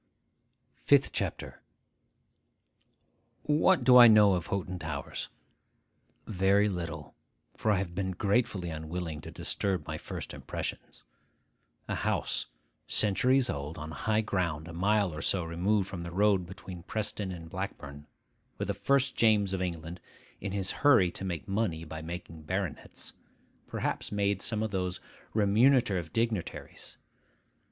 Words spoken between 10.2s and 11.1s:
impressions.